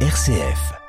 RCF. 0.00 0.85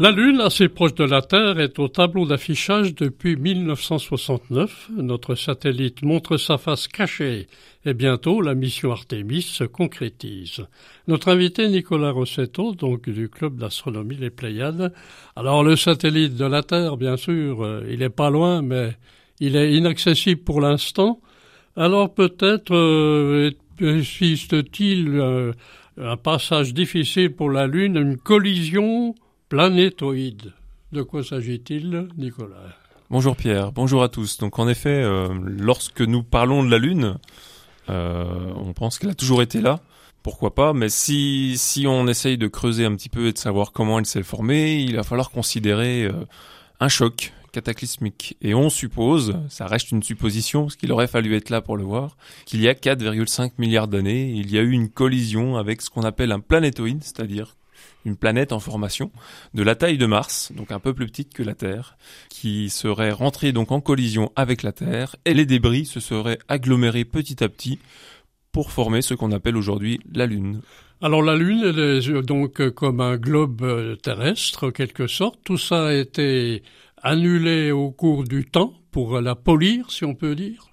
La 0.00 0.12
Lune, 0.12 0.40
assez 0.40 0.70
proche 0.70 0.94
de 0.94 1.04
la 1.04 1.20
Terre, 1.20 1.60
est 1.60 1.78
au 1.78 1.88
tableau 1.88 2.24
d'affichage 2.24 2.94
depuis 2.94 3.36
1969. 3.36 4.88
Notre 4.96 5.34
satellite 5.34 6.00
montre 6.00 6.38
sa 6.38 6.56
face 6.56 6.88
cachée 6.88 7.48
et 7.84 7.92
bientôt 7.92 8.40
la 8.40 8.54
mission 8.54 8.92
Artemis 8.92 9.42
se 9.42 9.64
concrétise. 9.64 10.64
Notre 11.06 11.28
invité 11.28 11.68
Nicolas 11.68 12.12
Rossetto, 12.12 12.74
donc 12.74 13.10
du 13.10 13.28
club 13.28 13.58
d'astronomie 13.58 14.16
Les 14.16 14.30
Pléiades. 14.30 14.94
Alors 15.36 15.62
le 15.62 15.76
satellite 15.76 16.34
de 16.34 16.46
la 16.46 16.62
Terre, 16.62 16.96
bien 16.96 17.18
sûr, 17.18 17.62
euh, 17.62 17.84
il 17.90 18.02
est 18.02 18.08
pas 18.08 18.30
loin, 18.30 18.62
mais 18.62 18.96
il 19.38 19.54
est 19.54 19.74
inaccessible 19.74 20.40
pour 20.40 20.62
l'instant. 20.62 21.20
Alors 21.76 22.14
peut-être 22.14 22.74
euh, 22.74 23.50
existe-t-il 23.78 25.10
euh, 25.10 25.52
un 25.98 26.16
passage 26.16 26.72
difficile 26.72 27.34
pour 27.34 27.50
la 27.50 27.66
Lune, 27.66 27.98
une 27.98 28.16
collision 28.16 29.14
Planétoïde. 29.50 30.52
De 30.92 31.02
quoi 31.02 31.24
s'agit-il, 31.24 32.06
Nicolas? 32.16 32.76
Bonjour 33.10 33.34
Pierre, 33.34 33.72
bonjour 33.72 34.04
à 34.04 34.08
tous. 34.08 34.38
Donc 34.38 34.60
en 34.60 34.68
effet, 34.68 35.02
euh, 35.02 35.28
lorsque 35.44 36.02
nous 36.02 36.22
parlons 36.22 36.62
de 36.62 36.70
la 36.70 36.78
Lune, 36.78 37.16
euh, 37.88 38.52
on 38.54 38.72
pense 38.74 39.00
qu'elle 39.00 39.10
a 39.10 39.14
toujours 39.14 39.42
été 39.42 39.60
là. 39.60 39.80
Pourquoi 40.22 40.54
pas? 40.54 40.72
Mais 40.72 40.88
si 40.88 41.58
si 41.58 41.88
on 41.88 42.06
essaye 42.06 42.38
de 42.38 42.46
creuser 42.46 42.84
un 42.84 42.94
petit 42.94 43.08
peu 43.08 43.26
et 43.26 43.32
de 43.32 43.38
savoir 43.38 43.72
comment 43.72 43.98
elle 43.98 44.06
s'est 44.06 44.22
formée, 44.22 44.82
il 44.82 44.94
va 44.94 45.02
falloir 45.02 45.32
considérer 45.32 46.04
euh, 46.04 46.12
un 46.78 46.88
choc 46.88 47.32
cataclysmique. 47.50 48.36
Et 48.42 48.54
on 48.54 48.70
suppose, 48.70 49.36
ça 49.48 49.66
reste 49.66 49.90
une 49.90 50.04
supposition, 50.04 50.66
parce 50.66 50.76
qu'il 50.76 50.92
aurait 50.92 51.08
fallu 51.08 51.34
être 51.34 51.50
là 51.50 51.60
pour 51.60 51.76
le 51.76 51.82
voir, 51.82 52.16
qu'il 52.46 52.60
y 52.60 52.68
a 52.68 52.74
4,5 52.74 53.54
milliards 53.58 53.88
d'années, 53.88 54.30
il 54.30 54.52
y 54.52 54.58
a 54.58 54.62
eu 54.62 54.70
une 54.70 54.90
collision 54.90 55.56
avec 55.56 55.82
ce 55.82 55.90
qu'on 55.90 56.02
appelle 56.02 56.30
un 56.30 56.38
planétoïde, 56.38 57.02
c'est-à-dire 57.02 57.56
une 58.04 58.16
planète 58.16 58.52
en 58.52 58.60
formation 58.60 59.10
de 59.54 59.62
la 59.62 59.74
taille 59.74 59.98
de 59.98 60.06
Mars, 60.06 60.52
donc 60.54 60.72
un 60.72 60.80
peu 60.80 60.94
plus 60.94 61.06
petite 61.06 61.34
que 61.34 61.42
la 61.42 61.54
Terre, 61.54 61.96
qui 62.28 62.70
serait 62.70 63.12
rentrée 63.12 63.52
donc 63.52 63.72
en 63.72 63.80
collision 63.80 64.32
avec 64.36 64.62
la 64.62 64.72
Terre 64.72 65.16
et 65.24 65.34
les 65.34 65.46
débris 65.46 65.86
se 65.86 66.00
seraient 66.00 66.38
agglomérés 66.48 67.04
petit 67.04 67.42
à 67.42 67.48
petit 67.48 67.78
pour 68.52 68.72
former 68.72 69.02
ce 69.02 69.14
qu'on 69.14 69.32
appelle 69.32 69.56
aujourd'hui 69.56 70.00
la 70.12 70.26
Lune. 70.26 70.60
Alors 71.02 71.22
la 71.22 71.36
Lune, 71.36 71.62
elle 71.64 71.78
est 71.78 72.22
donc 72.22 72.68
comme 72.70 73.00
un 73.00 73.16
globe 73.16 73.62
euh, 73.62 73.96
terrestre, 73.96 74.68
en 74.68 74.70
quelque 74.70 75.06
sorte. 75.06 75.38
Tout 75.44 75.56
ça 75.56 75.86
a 75.86 75.92
été 75.94 76.62
annulé 77.02 77.70
au 77.70 77.90
cours 77.90 78.24
du 78.24 78.44
temps 78.44 78.74
pour 78.90 79.20
la 79.20 79.34
polir, 79.34 79.90
si 79.90 80.04
on 80.04 80.14
peut 80.14 80.34
dire. 80.34 80.66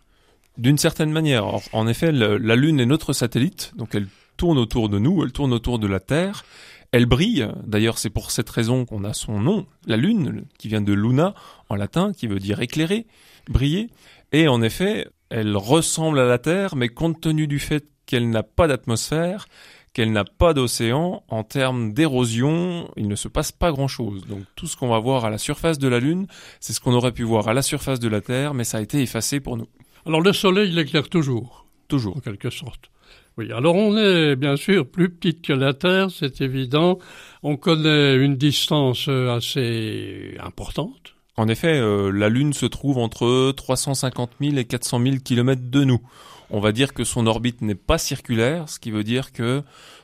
D'une 0.58 0.78
certaine 0.78 1.12
manière. 1.12 1.46
en 1.72 1.88
effet, 1.88 2.12
la 2.12 2.56
Lune 2.56 2.80
est 2.80 2.86
notre 2.86 3.14
satellite, 3.14 3.74
donc 3.78 3.94
elle 3.94 4.08
tourne 4.38 4.58
autour 4.58 4.90
de 4.90 5.00
nous, 5.00 5.24
elle 5.24 5.32
tourne 5.32 5.54
autour 5.54 5.80
de 5.80 5.88
la 5.88 6.00
Terre, 6.00 6.46
elle 6.92 7.06
brille, 7.06 7.48
d'ailleurs 7.66 7.98
c'est 7.98 8.10
pour 8.10 8.32
cette 8.32 8.50
raison 8.50 8.86
qu'on 8.86 9.04
a 9.04 9.14
son 9.14 9.40
nom, 9.40 9.66
la 9.86 9.98
lune, 9.98 10.46
qui 10.58 10.68
vient 10.68 10.82
de 10.82 10.94
luna 10.94 11.34
en 11.70 11.76
latin, 11.76 12.14
qui 12.14 12.28
veut 12.28 12.40
dire 12.40 12.62
éclairer, 12.62 13.06
briller, 13.50 13.90
et 14.32 14.48
en 14.48 14.62
effet, 14.62 15.08
elle 15.30 15.56
ressemble 15.56 16.20
à 16.20 16.26
la 16.26 16.38
Terre, 16.38 16.76
mais 16.76 16.90
compte 16.90 17.22
tenu 17.22 17.48
du 17.48 17.60
fait 17.60 17.86
qu'elle 18.06 18.30
n'a 18.30 18.44
pas 18.44 18.68
d'atmosphère, 18.68 19.48
qu'elle 19.94 20.12
n'a 20.12 20.24
pas 20.24 20.54
d'océan, 20.54 21.24
en 21.28 21.44
termes 21.44 21.94
d'érosion, 21.94 22.90
il 22.98 23.08
ne 23.08 23.16
se 23.16 23.28
passe 23.28 23.52
pas 23.52 23.72
grand-chose. 23.72 24.26
Donc 24.28 24.44
tout 24.56 24.68
ce 24.68 24.78
qu'on 24.78 24.90
va 24.90 25.00
voir 25.00 25.26
à 25.26 25.30
la 25.30 25.38
surface 25.38 25.80
de 25.80 25.88
la 25.88 26.00
Lune, 26.00 26.28
c'est 26.60 26.74
ce 26.74 26.80
qu'on 26.80 26.94
aurait 26.94 27.12
pu 27.12 27.24
voir 27.24 27.48
à 27.48 27.54
la 27.54 27.62
surface 27.62 28.00
de 28.00 28.08
la 28.08 28.22
Terre, 28.22 28.54
mais 28.54 28.64
ça 28.64 28.78
a 28.78 28.82
été 28.82 29.02
effacé 29.02 29.40
pour 29.40 29.58
nous. 29.58 29.68
Alors 30.06 30.22
le 30.22 30.34
Soleil, 30.34 30.70
il 30.70 30.80
éclaire 30.80 31.10
toujours 31.10 31.66
Toujours. 31.88 32.18
En 32.18 32.20
quelque 32.20 32.50
sorte. 32.50 32.92
Oui, 33.38 33.52
alors 33.52 33.76
on 33.76 33.96
est 33.98 34.36
bien 34.36 34.56
sûr 34.56 34.88
plus 34.88 35.10
petite 35.10 35.44
que 35.44 35.54
la 35.54 35.74
Terre, 35.74 36.10
c'est 36.10 36.42
évident. 36.42 36.98
On 37.44 37.56
connaît 37.56 38.16
une 38.16 38.36
distance 38.36 39.08
assez 39.08 40.36
importante. 40.40 41.14
En 41.38 41.48
effet, 41.48 41.78
euh, 41.78 42.10
la 42.10 42.30
Lune 42.30 42.54
se 42.54 42.66
trouve 42.66 42.98
entre 42.98 43.52
350 43.52 44.32
000 44.42 44.58
et 44.58 44.66
400 44.66 45.00
000 45.04 45.16
kilomètres 45.24 45.70
de 45.70 45.84
nous. 45.84 46.02
On 46.50 46.60
va 46.60 46.72
dire 46.72 46.96
que 46.96 47.04
son 47.04 47.28
orbite 47.28 47.62
n'est 47.62 47.76
pas 47.76 48.00
circulaire, 48.00 48.68
ce 48.70 48.80
qui 48.80 48.90
veut 48.90 49.04
dire 49.04 49.32
que 49.32 49.62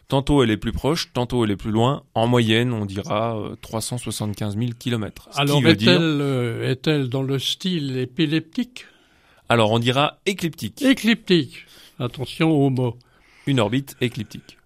tantôt 0.09 0.43
elle 0.43 0.51
est 0.51 0.57
plus 0.57 0.73
proche, 0.73 1.11
tantôt 1.11 1.43
elle 1.43 1.49
est 1.49 1.55
plus 1.55 1.71
loin. 1.71 2.03
En 2.13 2.27
moyenne, 2.27 2.71
on 2.71 2.85
dira 2.85 3.35
375 3.61 4.57
000 4.57 4.71
kilomètres. 4.77 5.29
Alors 5.33 5.65
est-elle 5.65 6.01
euh, 6.21 6.69
est-elle 6.69 7.09
dans 7.09 7.23
le 7.23 7.39
style 7.39 7.97
épileptique? 7.97 8.85
Alors 9.49 9.71
on 9.71 9.79
dira 9.79 10.19
écliptique. 10.27 10.83
Écliptique. 10.83 11.65
Attention 11.97 12.51
au 12.51 12.69
mot 12.69 12.95
une 13.47 13.59
orbite 13.59 13.95
écliptique. 14.01 14.57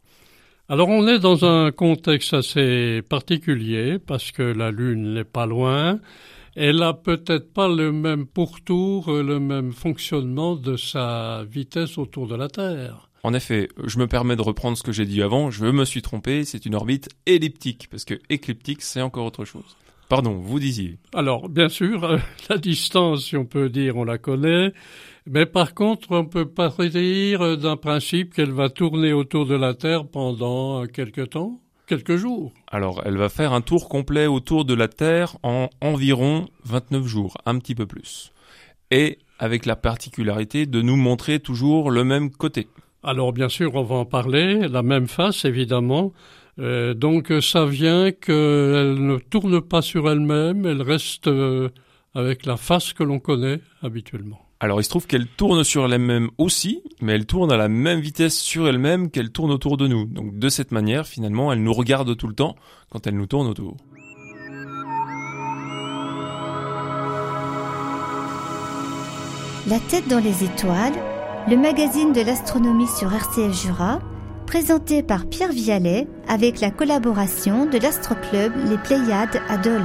Alors 0.69 0.89
on 0.89 1.07
est 1.07 1.19
dans 1.19 1.45
un 1.45 1.71
contexte 1.71 2.33
assez 2.33 3.01
particulier 3.01 3.99
parce 3.99 4.31
que 4.31 4.43
la 4.43 4.71
Lune 4.71 5.13
n'est 5.13 5.23
pas 5.23 5.45
loin. 5.45 5.99
Elle 6.55 6.81
a 6.83 6.93
peut-être 6.93 7.53
pas 7.53 7.67
le 7.67 7.91
même 7.91 8.25
pourtour, 8.25 9.11
le 9.11 9.39
même 9.39 9.71
fonctionnement 9.71 10.55
de 10.55 10.75
sa 10.75 11.43
vitesse 11.49 11.97
autour 11.97 12.27
de 12.27 12.35
la 12.35 12.49
Terre. 12.49 13.07
En 13.23 13.33
effet, 13.33 13.69
je 13.85 13.99
me 13.99 14.07
permets 14.07 14.35
de 14.35 14.41
reprendre 14.41 14.77
ce 14.77 14.83
que 14.83 14.91
j'ai 14.91 15.05
dit 15.05 15.21
avant, 15.21 15.51
je 15.51 15.65
me 15.65 15.85
suis 15.85 16.01
trompé, 16.01 16.45
c'est 16.45 16.65
une 16.65 16.75
orbite 16.75 17.09
elliptique, 17.25 17.88
parce 17.89 18.05
que 18.05 18.15
écliptique, 18.29 18.81
c'est 18.81 19.01
encore 19.01 19.25
autre 19.25 19.45
chose. 19.45 19.75
Pardon, 20.09 20.35
vous 20.41 20.59
disiez. 20.59 20.97
Alors, 21.13 21.50
bien 21.50 21.68
sûr, 21.68 22.18
la 22.50 22.57
distance, 22.57 23.25
si 23.25 23.35
on 23.35 23.45
peut 23.45 23.69
dire, 23.69 23.97
on 23.97 24.06
la 24.06 24.18
connaît. 24.18 24.72
Mais 25.25 25.45
par 25.45 25.73
contre, 25.73 26.12
on 26.12 26.25
peut 26.25 26.47
pas 26.47 26.69
dire 26.88 27.57
d'un 27.57 27.75
principe 27.75 28.34
qu'elle 28.34 28.53
va 28.53 28.69
tourner 28.69 29.12
autour 29.12 29.45
de 29.45 29.56
la 29.56 29.73
Terre 29.73 30.07
pendant 30.07 30.85
quelques 30.85 31.31
temps, 31.31 31.59
quelques 31.88 32.16
jours. 32.16 32.53
Alors, 32.72 33.01
elle 33.06 33.18
va 33.18 33.28
faire 33.28 33.51
un 33.51 33.59
tour 33.59 33.90
complet 33.90 34.28
autour 34.28 34.63
de 34.63 34.73
la 34.73 34.88
Terre 34.88 35.35
en 35.44 35.68
environ 35.81 36.47
29 36.63 37.06
jours, 37.06 37.34
un 37.45 37.59
petit 37.59 37.75
peu 37.75 37.85
plus. 37.85 38.31
Et 38.91 39.19
avec 39.39 39.66
la 39.66 39.75
particularité 39.75 40.66
de 40.66 40.81
nous 40.81 40.95
montrer 40.95 41.41
toujours 41.41 41.91
le 41.91 42.06
même 42.06 42.31
côté. 42.31 42.69
Alors, 43.03 43.34
bien 43.34 43.50
sûr, 43.50 43.75
on 43.75 43.84
va 43.84 43.95
en 43.95 44.06
parler, 44.06 44.68
la 44.69 44.84
même 44.84 45.07
face, 45.07 45.44
évidemment. 45.44 46.13
Euh, 46.59 46.94
donc, 46.94 47.31
ça 47.41 47.66
vient 47.66 48.12
qu'elle 48.12 49.06
ne 49.06 49.18
tourne 49.18 49.62
pas 49.62 49.81
sur 49.81 50.09
elle-même, 50.09 50.66
elle 50.66 50.81
reste 50.81 51.28
euh, 51.28 51.69
avec 52.16 52.45
la 52.45 52.57
face 52.57 52.94
que 52.94 53.03
l'on 53.03 53.19
connaît 53.19 53.59
habituellement. 53.81 54.40
Alors 54.59 54.81
il 54.81 54.84
se 54.84 54.90
trouve 54.90 55.06
qu'elle 55.06 55.28
tourne 55.28 55.63
sur 55.63 55.85
elle-même 55.85 56.31
aussi, 56.40 56.81
mais 57.00 57.13
elle 57.13 57.28
tourne 57.28 57.51
à 57.51 57.57
la 57.57 57.68
même 57.68 58.00
vitesse 58.00 58.40
sur 58.40 58.68
elle-même 58.68 59.12
qu'elle 59.12 59.29
tourne 59.29 59.51
autour 59.51 59.78
de 59.78 59.88
nous. 59.88 60.06
Donc 60.06 60.40
de 60.40 60.50
cette 60.50 60.72
manière, 60.72 61.06
finalement, 61.06 61.53
elle 61.53 61.62
nous 61.62 61.73
regarde 61.73 62.18
tout 62.18 62.28
le 62.28 62.34
temps 62.34 62.56
quand 62.89 63.06
elle 63.06 63.16
nous 63.16 63.28
tourne 63.28 63.45
autour. 63.45 63.78
La 69.68 69.79
tête 69.79 70.07
dans 70.07 70.24
les 70.24 70.44
étoiles, 70.44 70.94
le 71.50 71.57
magazine 71.57 72.13
de 72.13 72.22
l'astronomie 72.22 72.88
sur 72.88 73.13
RCF 73.13 73.53
Jura, 73.62 74.00
présenté 74.47 75.03
par 75.03 75.28
Pierre 75.28 75.52
Vialet 75.52 76.08
avec 76.30 76.62
la 76.62 76.72
collaboration 76.72 77.66
de 77.66 77.78
l'Astroclub 77.78 78.53
Les 78.69 78.78
Pléiades 78.78 79.41
à 79.50 79.58
Dole. 79.58 79.84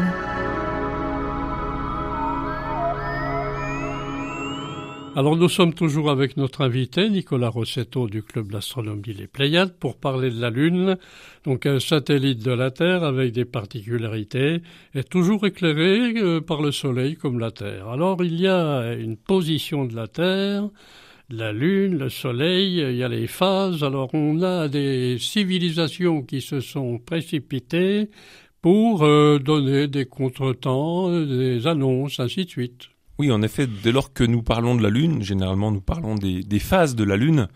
Alors 5.17 5.37
nous 5.37 5.49
sommes 5.49 5.75
toujours 5.75 6.11
avec 6.11 6.37
notre 6.37 6.63
invité 6.63 7.11
Nicolas 7.11 7.49
Rossetto 7.49 8.07
du 8.07 8.23
club 8.23 8.53
d'astronomie 8.53 9.13
Les 9.13 9.27
Pléiades 9.27 9.75
pour 9.79 9.97
parler 9.97 10.31
de 10.31 10.41
la 10.41 10.51
Lune, 10.51 10.97
donc 11.45 11.67
un 11.67 11.81
satellite 11.81 12.45
de 12.45 12.53
la 12.53 12.71
Terre 12.71 13.03
avec 13.03 13.33
des 13.33 13.45
particularités, 13.45 14.63
est 14.95 15.09
toujours 15.09 15.45
éclairé 15.45 16.15
euh, 16.17 16.41
par 16.41 16.63
le 16.63 16.71
Soleil 16.71 17.17
comme 17.17 17.41
la 17.41 17.51
Terre. 17.51 17.89
Alors 17.89 18.23
il 18.23 18.41
y 18.41 18.47
a 18.47 18.95
une 18.95 19.17
position 19.17 19.85
de 19.87 19.97
la 19.97 20.07
Terre, 20.07 20.71
la 21.31 21.53
Lune, 21.53 21.99
le 21.99 22.09
Soleil, 22.09 22.79
il 22.79 22.97
y 22.97 23.03
a 23.03 23.09
les 23.09 23.27
phases. 23.27 23.83
Alors 23.85 24.11
on 24.15 24.43
a 24.43 24.69
des 24.69 25.19
civilisations 25.19 26.23
qui 26.23 26.41
se 26.41 26.61
sont 26.61 26.99
précipitées 26.99 28.11
pour 28.61 29.03
euh, 29.03 29.39
donner 29.39 29.89
des 29.89 30.07
contretemps, 30.07 31.11
des 31.11 31.67
annonces, 31.67 32.21
ainsi 32.21 32.45
de 32.45 32.51
suite. 32.51 32.89
Oui, 33.19 33.31
en 33.31 33.43
effet, 33.43 33.67
dès 33.67 33.93
lors 33.93 34.13
que 34.13 34.25
nous 34.25 34.43
parlons 34.43 34.75
de 34.75 34.83
la 34.83 34.91
Lune, 34.91 35.23
généralement 35.23 35.71
nous 35.71 35.81
parlons 35.81 36.15
des, 36.15 36.59
phases 36.59 36.95
de 36.95 37.05
la 37.05 37.17
Lune, 37.17 37.49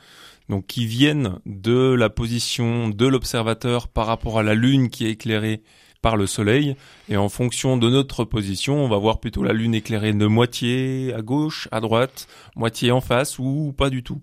donc 0.48 0.66
qui 0.66 0.86
viennent 0.86 1.38
de 1.46 1.94
la 1.94 2.10
position 2.10 2.88
de 2.88 3.06
l'observateur 3.06 3.88
par 3.88 4.06
rapport 4.06 4.38
à 4.38 4.42
la 4.42 4.54
Lune 4.54 4.90
qui 4.90 5.06
est 5.06 5.10
éclairée 5.10 5.62
par 6.06 6.16
le 6.16 6.28
Soleil. 6.28 6.76
Et 7.08 7.16
en 7.16 7.28
fonction 7.28 7.76
de 7.76 7.90
notre 7.90 8.22
position, 8.22 8.76
on 8.76 8.88
va 8.88 8.96
voir 8.96 9.18
plutôt 9.18 9.42
la 9.42 9.52
Lune 9.52 9.74
éclairée 9.74 10.12
de 10.12 10.26
moitié 10.26 11.12
à 11.12 11.20
gauche, 11.20 11.66
à 11.72 11.80
droite, 11.80 12.28
moitié 12.54 12.92
en 12.92 13.00
face 13.00 13.40
ou 13.40 13.74
pas 13.76 13.90
du 13.90 14.04
tout. 14.04 14.20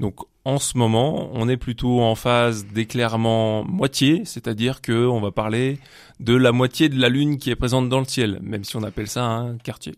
Donc 0.00 0.16
en 0.44 0.58
ce 0.58 0.76
moment, 0.76 1.30
on 1.32 1.48
est 1.48 1.56
plutôt 1.56 2.00
en 2.00 2.16
phase 2.16 2.66
d'éclairement 2.66 3.62
moitié, 3.62 4.22
c'est-à-dire 4.24 4.80
que 4.80 5.06
on 5.06 5.20
va 5.20 5.30
parler 5.30 5.78
de 6.18 6.34
la 6.34 6.50
moitié 6.50 6.88
de 6.88 7.00
la 7.00 7.08
Lune 7.08 7.38
qui 7.38 7.50
est 7.50 7.56
présente 7.56 7.88
dans 7.88 8.00
le 8.00 8.06
ciel, 8.06 8.40
même 8.42 8.64
si 8.64 8.74
on 8.74 8.82
appelle 8.82 9.06
ça 9.06 9.24
un 9.24 9.56
quartier. 9.58 9.94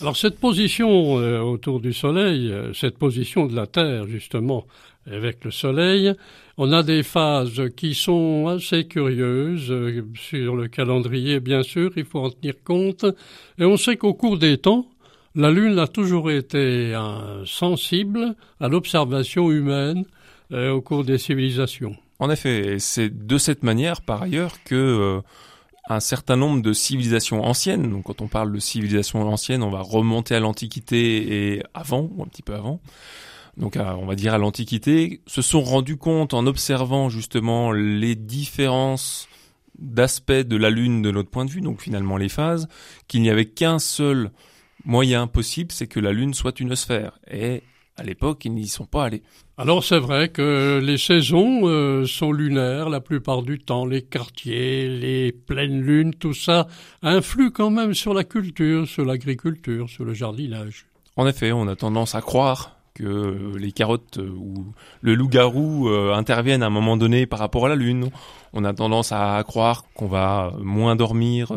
Alors 0.00 0.16
cette 0.16 0.40
position 0.40 1.18
euh, 1.18 1.40
autour 1.40 1.80
du 1.80 1.92
Soleil, 1.92 2.50
euh, 2.50 2.72
cette 2.72 2.96
position 2.96 3.44
de 3.44 3.54
la 3.54 3.66
Terre 3.66 4.06
justement 4.06 4.64
avec 5.06 5.44
le 5.44 5.50
Soleil, 5.50 6.14
on 6.56 6.72
a 6.72 6.82
des 6.82 7.02
phases 7.02 7.62
qui 7.76 7.94
sont 7.94 8.48
assez 8.48 8.86
curieuses 8.86 9.70
euh, 9.70 10.04
sur 10.14 10.56
le 10.56 10.68
calendrier 10.68 11.40
bien 11.40 11.62
sûr, 11.62 11.90
il 11.96 12.04
faut 12.04 12.20
en 12.20 12.30
tenir 12.30 12.54
compte, 12.64 13.04
et 13.58 13.64
on 13.64 13.76
sait 13.76 13.96
qu'au 13.96 14.14
cours 14.14 14.38
des 14.38 14.58
temps, 14.58 14.86
la 15.34 15.50
Lune 15.50 15.78
a 15.78 15.86
toujours 15.86 16.30
été 16.30 16.92
sensible 17.46 18.34
à 18.58 18.68
l'observation 18.68 19.50
humaine 19.50 20.04
euh, 20.52 20.72
au 20.72 20.80
cours 20.80 21.04
des 21.04 21.18
civilisations. 21.18 21.94
En 22.18 22.28
effet, 22.30 22.76
c'est 22.80 23.08
de 23.08 23.38
cette 23.38 23.62
manière, 23.62 24.02
par 24.02 24.22
ailleurs, 24.22 24.62
que 24.64 24.74
euh, 24.74 25.20
un 25.88 26.00
certain 26.00 26.36
nombre 26.36 26.60
de 26.60 26.72
civilisations 26.72 27.44
anciennes, 27.44 27.88
donc 27.90 28.04
quand 28.04 28.20
on 28.20 28.26
parle 28.26 28.52
de 28.52 28.58
civilisation 28.58 29.22
ancienne, 29.22 29.62
on 29.62 29.70
va 29.70 29.80
remonter 29.80 30.34
à 30.34 30.40
l'Antiquité 30.40 31.54
et 31.54 31.62
avant, 31.72 32.10
ou 32.14 32.22
un 32.22 32.26
petit 32.26 32.42
peu 32.42 32.54
avant, 32.54 32.80
donc 33.56 33.76
on 33.76 34.06
va 34.06 34.14
dire 34.14 34.34
à 34.34 34.38
l'Antiquité, 34.38 35.20
se 35.26 35.42
sont 35.42 35.62
rendus 35.62 35.96
compte 35.96 36.34
en 36.34 36.46
observant 36.46 37.08
justement 37.08 37.72
les 37.72 38.14
différences 38.14 39.28
d'aspects 39.78 40.32
de 40.32 40.56
la 40.56 40.70
Lune 40.70 41.02
de 41.02 41.10
notre 41.10 41.30
point 41.30 41.44
de 41.44 41.50
vue, 41.50 41.60
donc 41.60 41.80
finalement 41.80 42.16
les 42.16 42.28
phases, 42.28 42.68
qu'il 43.08 43.22
n'y 43.22 43.30
avait 43.30 43.46
qu'un 43.46 43.78
seul 43.78 44.30
moyen 44.84 45.26
possible, 45.26 45.72
c'est 45.72 45.86
que 45.86 46.00
la 46.00 46.12
Lune 46.12 46.34
soit 46.34 46.60
une 46.60 46.76
sphère. 46.76 47.18
Et 47.30 47.62
à 47.96 48.02
l'époque, 48.02 48.44
ils 48.44 48.54
n'y 48.54 48.68
sont 48.68 48.86
pas 48.86 49.04
allés. 49.04 49.22
Alors 49.58 49.84
c'est 49.84 49.98
vrai 49.98 50.30
que 50.30 50.80
les 50.82 50.96
saisons 50.96 51.68
euh, 51.68 52.06
sont 52.06 52.32
lunaires 52.32 52.88
la 52.88 53.00
plupart 53.00 53.42
du 53.42 53.58
temps, 53.58 53.84
les 53.84 54.02
quartiers, 54.02 54.88
les 54.88 55.32
pleines 55.32 55.82
lunes, 55.82 56.14
tout 56.14 56.32
ça 56.32 56.66
influe 57.02 57.50
quand 57.50 57.70
même 57.70 57.92
sur 57.92 58.14
la 58.14 58.24
culture, 58.24 58.88
sur 58.88 59.04
l'agriculture, 59.04 59.88
sur 59.90 60.04
le 60.04 60.14
jardinage. 60.14 60.86
En 61.16 61.26
effet, 61.26 61.52
on 61.52 61.68
a 61.68 61.76
tendance 61.76 62.14
à 62.14 62.22
croire 62.22 62.79
que 63.00 63.56
les 63.56 63.72
carottes 63.72 64.18
ou 64.18 64.66
le 65.00 65.14
loup-garou 65.14 65.88
euh, 65.88 66.14
interviennent 66.14 66.62
à 66.62 66.66
un 66.66 66.70
moment 66.70 66.96
donné 66.96 67.26
par 67.26 67.38
rapport 67.38 67.66
à 67.66 67.68
la 67.68 67.76
lune. 67.76 68.10
On 68.52 68.64
a 68.64 68.72
tendance 68.72 69.12
à 69.12 69.42
croire 69.46 69.84
qu'on 69.94 70.06
va 70.06 70.52
moins 70.60 70.96
dormir 70.96 71.52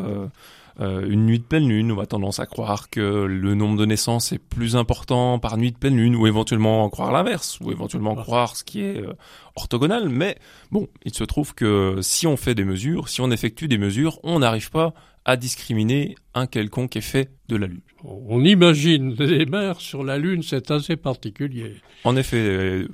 euh, 0.79 0.93
euh, 0.93 1.07
une 1.09 1.25
nuit 1.25 1.39
de 1.39 1.43
pleine 1.43 1.67
lune, 1.67 1.91
on 1.91 1.95
va 1.95 2.05
tendance 2.05 2.39
à 2.39 2.45
croire 2.45 2.89
que 2.89 2.99
le 2.99 3.55
nombre 3.55 3.77
de 3.77 3.85
naissances 3.85 4.31
est 4.31 4.39
plus 4.39 4.75
important 4.75 5.39
par 5.39 5.57
nuit 5.57 5.71
de 5.71 5.77
pleine 5.77 5.97
lune, 5.97 6.15
ou 6.15 6.27
éventuellement 6.27 6.89
croire 6.89 7.11
l'inverse, 7.11 7.59
ou 7.61 7.71
éventuellement 7.71 8.15
croire 8.15 8.55
ce 8.55 8.63
qui 8.63 8.81
est 8.81 9.01
euh, 9.01 9.13
orthogonal. 9.55 10.09
Mais 10.09 10.37
bon, 10.71 10.87
il 11.05 11.13
se 11.13 11.23
trouve 11.23 11.53
que 11.53 11.99
si 12.01 12.27
on 12.27 12.37
fait 12.37 12.55
des 12.55 12.65
mesures, 12.65 13.09
si 13.09 13.21
on 13.21 13.31
effectue 13.31 13.67
des 13.67 13.77
mesures, 13.77 14.19
on 14.23 14.39
n'arrive 14.39 14.71
pas 14.71 14.93
à 15.25 15.37
discriminer 15.37 16.15
un 16.33 16.47
quelconque 16.47 16.97
effet 16.97 17.29
de 17.47 17.55
la 17.55 17.67
Lune. 17.67 17.81
On 18.03 18.43
imagine 18.43 19.15
des 19.15 19.45
mers 19.45 19.79
sur 19.79 20.03
la 20.03 20.17
Lune, 20.17 20.43
c'est 20.43 20.69
assez 20.69 20.97
particulier. 20.97 21.75
En 22.03 22.17
effet, 22.17 22.85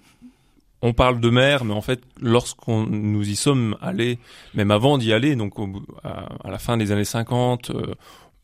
on 0.81 0.93
parle 0.93 1.19
de 1.19 1.29
mer, 1.29 1.65
mais 1.65 1.73
en 1.73 1.81
fait, 1.81 2.01
lorsqu'on 2.21 2.85
nous 2.85 3.27
y 3.27 3.35
sommes 3.35 3.75
allés, 3.81 4.19
même 4.53 4.71
avant 4.71 4.97
d'y 4.97 5.11
aller, 5.11 5.35
donc 5.35 5.53
à, 6.03 6.49
la 6.49 6.59
fin 6.59 6.77
des 6.77 6.91
années 6.91 7.05
50, 7.05 7.71
euh, 7.71 7.95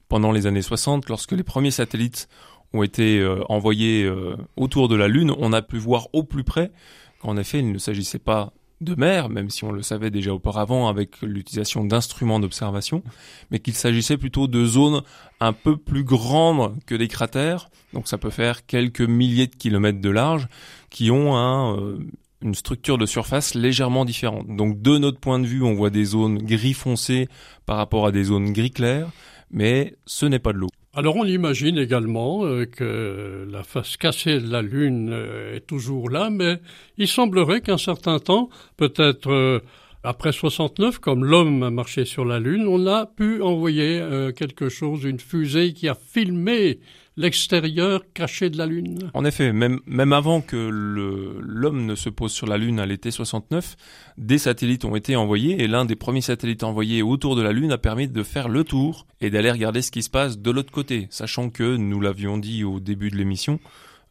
pendant 0.10 0.32
les 0.32 0.46
années 0.46 0.62
60, 0.62 1.08
lorsque 1.08 1.32
les 1.32 1.44
premiers 1.44 1.72
satellites 1.72 2.28
ont 2.74 2.84
été 2.84 3.20
euh, 3.20 3.42
envoyés 3.48 4.04
euh, 4.04 4.36
autour 4.58 4.90
de 4.90 4.96
la 4.96 5.08
Lune, 5.08 5.34
on 5.38 5.54
a 5.54 5.62
pu 5.62 5.78
voir 5.78 6.08
au 6.14 6.24
plus 6.24 6.44
près 6.44 6.72
qu'en 7.20 7.38
effet, 7.38 7.60
il 7.60 7.72
ne 7.72 7.78
s'agissait 7.78 8.20
pas 8.20 8.52
de 8.82 8.96
mer, 8.96 9.30
même 9.30 9.50
si 9.50 9.64
on 9.64 9.72
le 9.72 9.82
savait 9.82 10.12
déjà 10.12 10.34
auparavant 10.34 10.90
avec 10.90 11.22
l'utilisation 11.22 11.86
d'instruments 11.86 12.42
d'observation, 12.42 13.04
mais 13.50 13.60
qu'il 13.60 13.74
s'agissait 13.74 14.18
plutôt 14.18 14.48
de 14.48 14.66
zones 14.66 15.02
un 15.40 15.54
peu 15.54 15.78
plus 15.78 16.04
grandes 16.04 16.76
que 16.86 16.94
des 16.94 17.08
cratères, 17.08 17.70
donc 17.94 18.10
ça 18.10 18.18
peut 18.18 18.30
faire 18.30 18.66
quelques 18.66 19.00
milliers 19.00 19.48
de 19.48 19.56
kilomètres 19.56 20.02
de 20.02 20.10
large, 20.10 20.50
qui 20.90 21.10
ont 21.10 21.38
un, 21.38 21.98
une 22.46 22.56
structure 22.56 22.98
de 22.98 23.06
surface 23.06 23.56
légèrement 23.56 24.06
différente. 24.06 24.48
Donc 24.48 24.82
de 24.82 24.98
notre 24.98 25.20
point 25.20 25.40
de 25.40 25.46
vue, 25.46 25.64
on 25.64 25.74
voit 25.74 25.90
des 25.90 26.06
zones 26.06 26.38
gris 26.38 26.74
foncé 26.74 27.28
par 27.66 27.78
rapport 27.78 28.06
à 28.06 28.12
des 28.12 28.26
zones 28.26 28.54
gris 28.54 28.72
clair, 28.72 29.10
mais 29.52 29.96
ce 30.06 30.26
n'est 30.26 30.40
pas 30.40 30.54
de 30.54 30.60
l'eau. 30.60 30.70
Alors 30.94 31.18
on 31.18 31.26
imagine 31.26 31.78
également 31.78 32.46
euh, 32.46 32.66
que 32.66 33.46
la 33.52 33.64
face 33.64 33.98
cassée 33.98 34.40
de 34.40 34.50
la 34.50 34.62
Lune 34.62 35.10
euh, 35.12 35.58
est 35.58 35.68
toujours 35.68 36.10
là, 36.10 36.30
mais 36.30 36.62
il 36.98 37.10
semblerait 37.10 37.60
qu'un 37.60 37.78
certain 37.78 38.20
temps, 38.20 38.50
peut-être 38.78 39.30
euh, 39.30 39.60
après 40.04 40.32
69, 40.32 41.00
comme 41.00 41.26
l'homme 41.26 41.64
a 41.64 41.70
marché 41.70 42.06
sur 42.06 42.24
la 42.24 42.40
Lune, 42.40 42.66
on 42.68 42.88
a 42.88 43.08
pu 43.08 43.42
envoyer 43.42 44.08
quelque 44.38 44.70
chose, 44.70 45.04
une 45.04 45.20
fusée 45.20 45.74
qui 45.74 45.88
a 45.90 45.96
filmé 45.96 46.80
l'extérieur 47.18 48.04
caché 48.14 48.50
de 48.50 48.58
la 48.58 48.66
Lune. 48.66 49.10
En 49.14 49.26
effet, 49.26 49.54
même, 49.54 49.80
même 49.86 50.14
avant 50.14 50.42
que 50.42 50.70
l'homme 50.70 51.86
ne 51.86 51.96
se 51.96 52.10
pose 52.10 52.32
sur 52.32 52.48
la 52.48 52.58
Lune 52.58 52.80
à 52.80 52.86
l'été 52.86 53.12
69, 53.12 53.76
des 54.18 54.38
satellites 54.38 54.86
ont 54.86 54.96
été 54.96 55.16
envoyés 55.16 55.62
et 55.62 55.68
l'un 55.68 55.86
des 55.86 55.96
premiers 55.96 56.22
satellites 56.22 56.64
envoyés 56.64 57.02
autour 57.02 57.36
de 57.36 57.42
la 57.42 57.54
Lune 57.54 57.72
a 57.72 57.78
permis 57.78 58.08
de 58.08 58.24
faire 58.24 58.50
le 58.50 58.64
tour 58.64 59.08
et 59.22 59.30
d'aller 59.30 59.52
regarder 59.52 59.82
ce 59.82 59.92
qui 59.92 60.04
se 60.04 60.10
passe 60.10 60.40
de 60.40 60.52
l'autre 60.52 60.72
côté, 60.72 61.08
sachant 61.10 61.50
que, 61.50 61.76
nous 61.76 62.02
l'avions 62.02 62.38
dit 62.38 62.64
au 62.64 62.80
début 62.80 63.10
de 63.10 63.16
l'émission, 63.16 63.60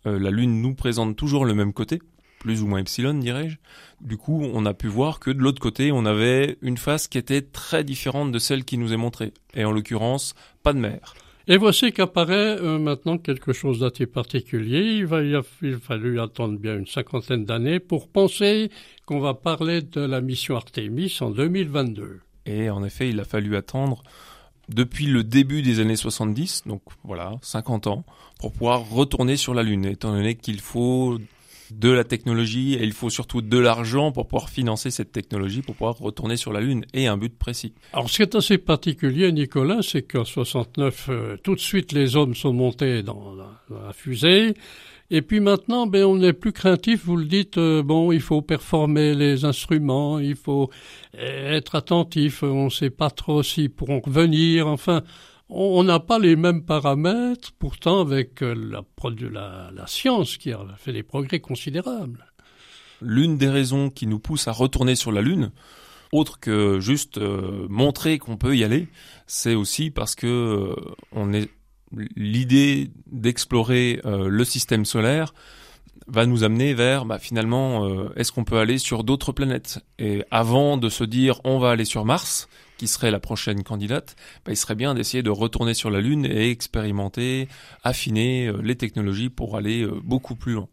euh, 0.07 0.19
la 0.19 0.31
Lune 0.31 0.61
nous 0.61 0.75
présente 0.75 1.17
toujours 1.17 1.45
le 1.45 1.55
même 1.55 1.73
côté, 1.73 2.01
plus 2.39 2.63
ou 2.63 2.67
moins 2.67 2.81
epsilon, 2.81 3.15
dirais-je. 3.15 3.57
Du 4.01 4.17
coup, 4.17 4.43
on 4.53 4.67
a 4.67 4.75
pu 4.75 4.87
voir 4.87 5.19
que 5.19 5.31
de 5.31 5.41
l'autre 5.41 5.61
côté, 5.61 5.93
on 5.93 6.05
avait 6.05 6.59
une 6.61 6.77
face 6.77 7.09
qui 7.09 7.17
était 7.17 7.43
très 7.43 7.85
différente 7.85 8.33
de 8.33 8.39
celle 8.39 8.65
qui 8.65 8.77
nous 8.77 8.93
est 8.93 8.99
montrée. 8.99 9.33
Et 9.55 9.65
en 9.65 9.73
l'occurrence, 9.73 10.35
pas 10.63 10.75
de 10.75 10.79
mer. 10.79 11.15
Et 11.47 11.59
voici 11.59 11.93
qu'apparaît 11.93 12.59
euh, 12.59 12.79
maintenant 12.79 13.19
quelque 13.19 13.53
chose 13.53 13.81
d'assez 13.81 14.07
particulier. 14.07 14.97
Il 14.97 15.07
va 15.07 15.23
il 15.23 15.37
a, 15.37 15.43
fallu 15.79 16.19
attendre 16.19 16.59
bien 16.59 16.79
une 16.79 16.87
cinquantaine 16.87 17.45
d'années 17.45 17.81
pour 17.81 18.09
penser 18.09 18.71
qu'on 19.05 19.21
va 19.21 19.35
parler 19.35 19.83
de 19.83 20.01
la 20.01 20.23
mission 20.23 20.57
Artemis 20.57 21.19
en 21.21 21.31
2022. 21.31 22.21
Et 22.47 22.71
en 22.71 22.83
effet, 22.83 23.11
il 23.11 23.21
a 23.21 23.25
fallu 23.25 23.57
attendre 23.57 24.03
depuis 24.71 25.05
le 25.05 25.23
début 25.23 25.61
des 25.61 25.81
années 25.81 25.97
70, 25.97 26.63
donc 26.65 26.81
voilà, 27.05 27.35
50 27.43 27.89
ans, 27.89 28.05
pour 28.41 28.53
pouvoir 28.53 28.89
retourner 28.89 29.37
sur 29.37 29.53
la 29.53 29.63
Lune, 29.63 29.85
étant 29.85 30.13
donné 30.13 30.37
qu'il 30.37 30.61
faut 30.61 31.19
de 31.71 31.91
la 31.91 32.05
technologie 32.05 32.75
et 32.75 32.85
il 32.85 32.93
faut 32.93 33.11
surtout 33.11 33.43
de 33.43 33.59
l'argent 33.59 34.13
pour 34.13 34.27
pouvoir 34.27 34.49
financer 34.49 34.91
cette 34.91 35.13
technologie, 35.13 35.63
pour 35.63 35.75
pouvoir 35.75 35.99
retourner 35.99 36.37
sur 36.37 36.53
la 36.53 36.61
Lune 36.61 36.85
et 36.93 37.07
un 37.07 37.17
but 37.17 37.37
précis. 37.37 37.75
Alors 37.93 38.11
ce 38.11 38.17
qui 38.17 38.23
est 38.23 38.35
assez 38.35 38.59
particulier, 38.59 39.31
Nicolas, 39.33 39.81
c'est 39.83 40.03
qu'en 40.03 40.25
69, 40.25 41.07
euh, 41.09 41.37
tout 41.43 41.55
de 41.55 41.61
suite 41.61 41.93
les 41.93 42.17
hommes 42.17 42.35
sont 42.35 42.53
montés 42.53 43.03
dans 43.03 43.35
la, 43.35 43.93
fusée. 43.93 44.55
Et 45.11 45.21
puis 45.23 45.41
maintenant, 45.41 45.87
ben, 45.87 46.05
on 46.05 46.23
est 46.23 46.33
plus 46.33 46.53
craintif, 46.53 47.05
vous 47.05 47.17
le 47.17 47.27
dites, 47.27 47.59
euh, 47.59 47.83
bon, 47.83 48.11
il 48.11 48.21
faut 48.21 48.41
performer 48.41 49.15
les 49.15 49.45
instruments, 49.45 50.19
il 50.19 50.35
faut 50.35 50.71
euh, 51.19 51.57
être 51.57 51.75
attentif, 51.75 52.43
on 52.43 52.65
ne 52.65 52.71
sait 52.71 52.91
pas 52.91 53.11
trop 53.11 53.43
si 53.43 53.69
pourront 53.69 54.01
revenir, 54.01 54.67
enfin, 54.67 55.03
on 55.49 55.85
n'a 55.85 56.01
pas 56.01 56.19
les 56.19 56.37
mêmes 56.37 56.65
paramètres, 56.65 57.53
pourtant 57.59 58.01
avec 58.01 58.43
euh, 58.43 58.55
la, 58.55 59.87
science 59.87 60.37
qui 60.37 60.53
a 60.53 60.65
fait 60.77 60.93
des 60.93 61.03
progrès 61.03 61.41
considérables. 61.41 62.27
L'une 63.03 63.37
des 63.37 63.49
raisons 63.49 63.91
qui 63.91 64.07
nous 64.07 64.19
pousse 64.19 64.49
à 64.49 64.53
retourner 64.53 64.95
sur 64.95 65.13
la 65.13 65.21
Lune, 65.21 65.53
autre 66.13 66.41
que 66.41 66.81
juste 66.81 67.19
euh, 67.19 67.67
montrer 67.69 68.19
qu'on 68.19 68.37
peut 68.37 68.57
y 68.57 68.65
aller, 68.65 68.89
c'est 69.27 69.55
aussi 69.55 69.91
parce 69.91 70.15
que 70.15 70.75
euh, 71.15 71.47
l'idée 72.17 72.91
d'explorer 73.07 74.01
le 74.05 74.45
système 74.45 74.85
solaire 74.85 75.33
va 76.07 76.27
nous 76.27 76.45
amener 76.45 76.75
vers 76.75 77.05
bah, 77.05 77.19
finalement 77.19 77.89
est-ce 78.15 78.33
qu'on 78.33 78.45
peut 78.45 78.59
aller 78.59 78.79
sur 78.79 79.05
d'autres 79.05 79.33
planètes? 79.33 79.81
Et 79.99 80.23
avant 80.31 80.77
de 80.77 80.89
se 80.89 81.05
dire 81.05 81.41
on 81.45 81.59
va 81.59 81.71
aller 81.71 81.85
sur 81.85 82.05
Mars 82.05 82.49
qui 82.77 82.87
serait 82.87 83.11
la 83.11 83.21
prochaine 83.21 83.63
candidate, 83.63 84.17
bah, 84.45 84.53
il 84.53 84.57
serait 84.57 84.75
bien 84.75 84.95
d'essayer 84.95 85.23
de 85.23 85.31
retourner 85.31 85.75
sur 85.75 85.91
la 85.91 86.01
Lune 86.01 86.27
et 86.27 86.51
expérimenter, 86.51 87.49
affiner 87.83 88.47
euh, 88.47 88.61
les 88.63 88.77
technologies 88.77 89.31
pour 89.31 89.57
aller 89.57 89.83
euh, 89.83 90.01
beaucoup 90.03 90.35
plus 90.35 90.55
loin. 90.55 90.69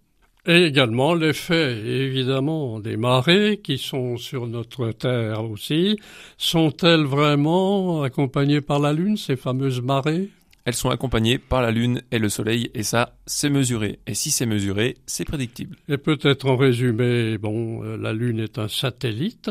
Et 0.48 0.64
également 0.64 1.14
l'effet, 1.14 1.78
évidemment, 1.86 2.80
des 2.80 2.98
marées 2.98 3.60
qui 3.64 3.78
sont 3.78 4.18
sur 4.18 4.48
notre 4.48 4.92
Terre 4.92 5.44
aussi. 5.44 6.00
Sont-elles 6.38 7.04
vraiment 7.04 8.02
accompagnées 8.02 8.62
par 8.62 8.80
la 8.80 8.92
Lune, 8.92 9.18
ces 9.18 9.36
fameuses 9.36 9.82
marées? 9.82 10.30
Elles 10.65 10.75
sont 10.75 10.89
accompagnées 10.89 11.38
par 11.38 11.62
la 11.62 11.72
Lune 11.72 12.01
et 12.12 12.20
le 12.20 12.30
Soleil, 12.30 12.70
et 12.74 12.84
ça, 12.84 13.15
c'est 13.25 13.50
mesuré. 13.50 14.00
Et 14.08 14.13
si 14.13 14.32
c'est 14.32 14.46
mesuré, 14.46 14.98
c'est 15.06 15.25
prédictible. 15.25 15.77
Et 15.89 15.98
peut-être 15.98 16.48
en 16.48 16.56
résumé, 16.56 17.38
bon, 17.38 17.84
euh, 17.84 17.98
la 17.98 18.13
Lune 18.13 18.39
est 18.39 18.60
un 18.60 18.68
satellite 18.68 19.50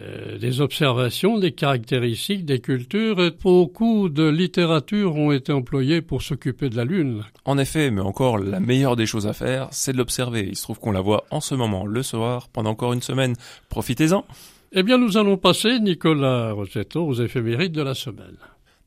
euh, 0.00 0.36
des 0.38 0.60
observations, 0.60 1.38
des 1.38 1.52
caractéristiques, 1.52 2.44
des 2.44 2.58
cultures, 2.58 3.22
et 3.22 3.30
beaucoup 3.30 4.08
de 4.08 4.24
littérature 4.24 5.14
ont 5.14 5.30
été 5.30 5.52
employées 5.52 6.02
pour 6.02 6.22
s'occuper 6.22 6.68
de 6.68 6.76
la 6.76 6.84
Lune. 6.84 7.22
En 7.44 7.56
effet, 7.56 7.92
mais 7.92 8.00
encore 8.00 8.38
la 8.38 8.58
meilleure 8.58 8.96
des 8.96 9.06
choses 9.06 9.28
à 9.28 9.32
faire, 9.32 9.68
c'est 9.70 9.92
de 9.92 9.98
l'observer. 9.98 10.44
Il 10.48 10.56
se 10.56 10.64
trouve 10.64 10.80
qu'on 10.80 10.90
la 10.90 11.00
voit 11.00 11.24
en 11.30 11.40
ce 11.40 11.54
moment, 11.54 11.86
le 11.86 12.02
soir, 12.02 12.48
pendant 12.48 12.70
encore 12.70 12.94
une 12.94 13.02
semaine. 13.02 13.36
Profitez-en. 13.68 14.24
Eh 14.72 14.82
bien, 14.82 14.98
nous 14.98 15.16
allons 15.18 15.36
passer, 15.36 15.78
Nicolas 15.78 16.50
Rosetto, 16.50 17.06
aux 17.06 17.14
éphémérides 17.14 17.72
de 17.72 17.82
la 17.82 17.94
semaine. 17.94 18.36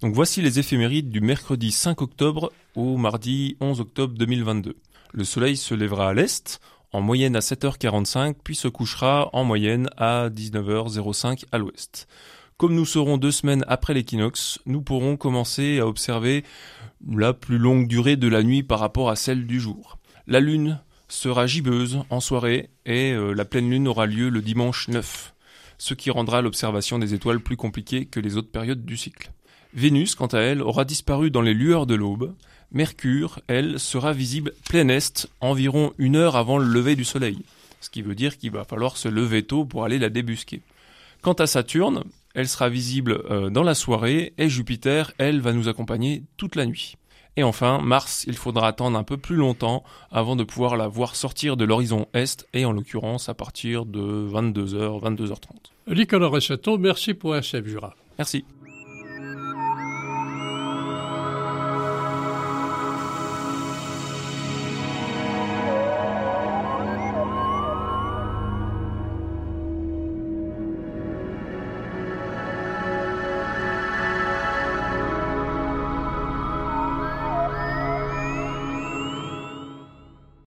Donc 0.02 0.14
voici 0.14 0.42
les 0.42 0.60
éphémérides 0.60 1.10
du 1.10 1.20
mercredi 1.20 1.72
5 1.72 2.02
octobre 2.02 2.54
au 2.74 2.96
mardi 2.96 3.58
11 3.60 3.82
octobre 3.82 4.14
2022. 4.18 4.78
Le 5.12 5.24
soleil 5.26 5.58
se 5.58 5.74
lèvera 5.74 6.10
à 6.10 6.14
l'est, 6.14 6.62
en 6.94 7.02
moyenne 7.02 7.36
à 7.36 7.40
7h45, 7.40 8.36
puis 8.42 8.56
se 8.56 8.70
couchera 8.70 9.30
en 9.34 9.44
moyenne 9.44 9.90
à 9.98 10.30
19h05 10.30 11.44
à 11.52 11.58
l'ouest. 11.58 12.08
Comme 12.56 12.76
nous 12.76 12.86
serons 12.86 13.18
deux 13.18 13.34
semaines 13.34 13.66
après 13.68 13.94
l'équinoxe, 13.94 14.60
nous 14.66 14.82
pourrons 14.82 15.18
commencer 15.18 15.80
à 15.80 15.88
observer 15.88 16.46
la 17.06 17.34
plus 17.34 17.58
longue 17.58 17.90
durée 17.90 18.16
de 18.16 18.30
la 18.30 18.42
nuit 18.42 18.64
par 18.64 18.80
rapport 18.80 19.10
à 19.10 19.18
celle 19.18 19.48
du 19.48 19.60
jour. 19.60 20.00
La 20.28 20.40
lune 20.40 20.80
sera 21.10 21.46
gibbeuse 21.46 22.04
en 22.10 22.22
soirée 22.22 22.70
et 22.86 23.12
euh, 23.12 23.34
la 23.34 23.44
pleine 23.44 23.70
lune 23.70 23.90
aura 23.90 24.06
lieu 24.06 24.30
le 24.30 24.42
dimanche 24.42 24.88
9, 24.88 25.34
ce 25.78 25.94
qui 25.94 26.10
rendra 26.10 26.42
l'observation 26.42 27.00
des 27.00 27.14
étoiles 27.14 27.42
plus 27.42 27.58
compliquée 27.58 28.06
que 28.06 28.22
les 28.22 28.38
autres 28.38 28.52
périodes 28.52 28.86
du 28.86 28.96
cycle. 28.96 29.32
Vénus, 29.74 30.16
quant 30.16 30.28
à 30.28 30.40
elle, 30.40 30.62
aura 30.62 30.86
disparu 30.86 31.32
dans 31.32 31.42
les 31.42 31.54
lueurs 31.54 31.86
de 31.86 31.96
l'aube. 31.96 32.34
Mercure, 32.72 33.40
elle, 33.48 33.80
sera 33.80 34.14
visible 34.14 34.54
plein 34.68 34.88
est, 34.90 35.28
environ 35.42 35.94
une 35.98 36.16
heure 36.16 36.36
avant 36.36 36.58
le 36.58 36.66
lever 36.66 36.96
du 36.96 37.04
soleil, 37.04 37.40
ce 37.82 37.90
qui 37.90 38.02
veut 38.02 38.16
dire 38.16 38.38
qu'il 38.38 38.52
va 38.52 38.64
falloir 38.64 38.98
se 38.98 39.08
lever 39.08 39.44
tôt 39.44 39.66
pour 39.66 39.84
aller 39.84 39.98
la 39.98 40.10
débusquer. 40.10 40.62
Quant 41.22 41.34
à 41.34 41.48
Saturne, 41.48 42.04
elle 42.36 42.48
sera 42.48 42.70
visible 42.70 43.24
euh, 43.30 43.50
dans 43.50 43.64
la 43.64 43.74
soirée, 43.74 44.34
et 44.38 44.50
Jupiter, 44.50 45.12
elle, 45.18 45.42
va 45.42 45.52
nous 45.52 45.68
accompagner 45.68 46.24
toute 46.38 46.56
la 46.56 46.66
nuit. 46.66 46.96
Et 47.38 47.44
enfin, 47.44 47.80
Mars, 47.80 48.26
il 48.28 48.36
faudra 48.36 48.68
attendre 48.68 48.98
un 48.98 49.04
peu 49.04 49.18
plus 49.18 49.36
longtemps 49.36 49.84
avant 50.12 50.36
de 50.36 50.44
pouvoir 50.44 50.78
la 50.78 50.88
voir 50.88 51.16
sortir 51.16 51.58
de 51.58 51.66
l'horizon 51.66 52.08
est, 52.14 52.48
et 52.54 52.66
en 52.66 52.72
l'occurrence 52.72 53.30
à 53.30 53.34
partir 53.34 53.86
de 53.86 54.28
22h, 54.30 55.02
22h30. 55.02 55.96
Nicolas 55.96 56.28
Recetto, 56.28 56.78
merci 56.78 57.14
pour 57.14 57.36
SF 57.36 57.66
Jura. 57.66 57.96
Merci. 58.18 58.46